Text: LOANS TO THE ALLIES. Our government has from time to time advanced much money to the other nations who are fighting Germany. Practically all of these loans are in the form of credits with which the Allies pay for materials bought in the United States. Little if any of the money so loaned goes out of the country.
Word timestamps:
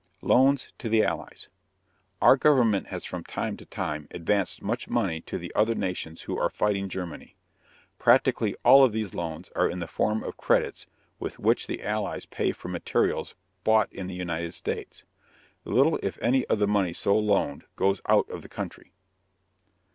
LOANS 0.23 0.73
TO 0.79 0.89
THE 0.89 1.03
ALLIES. 1.03 1.47
Our 2.23 2.35
government 2.35 2.87
has 2.87 3.05
from 3.05 3.23
time 3.23 3.55
to 3.57 3.67
time 3.67 4.07
advanced 4.09 4.63
much 4.63 4.89
money 4.89 5.21
to 5.21 5.37
the 5.37 5.51
other 5.53 5.75
nations 5.75 6.23
who 6.23 6.39
are 6.39 6.49
fighting 6.49 6.89
Germany. 6.89 7.35
Practically 7.99 8.55
all 8.65 8.83
of 8.83 8.93
these 8.93 9.13
loans 9.13 9.49
are 9.55 9.69
in 9.69 9.77
the 9.77 9.85
form 9.85 10.23
of 10.23 10.37
credits 10.37 10.87
with 11.19 11.37
which 11.37 11.67
the 11.67 11.83
Allies 11.83 12.25
pay 12.25 12.51
for 12.51 12.67
materials 12.67 13.35
bought 13.63 13.93
in 13.93 14.07
the 14.07 14.15
United 14.15 14.55
States. 14.55 15.03
Little 15.65 15.99
if 16.01 16.17
any 16.19 16.45
of 16.45 16.57
the 16.57 16.65
money 16.67 16.93
so 16.93 17.15
loaned 17.15 17.65
goes 17.75 18.01
out 18.09 18.27
of 18.31 18.41
the 18.41 18.49
country. 18.49 18.93